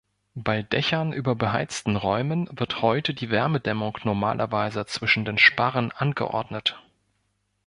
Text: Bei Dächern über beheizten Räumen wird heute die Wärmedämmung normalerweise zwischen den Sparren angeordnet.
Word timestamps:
Bei 0.33 0.63
Dächern 0.63 1.13
über 1.13 1.35
beheizten 1.35 1.95
Räumen 1.95 2.49
wird 2.57 2.81
heute 2.81 3.13
die 3.13 3.29
Wärmedämmung 3.29 3.99
normalerweise 4.03 4.87
zwischen 4.87 5.25
den 5.25 5.37
Sparren 5.37 5.91
angeordnet. 5.91 6.79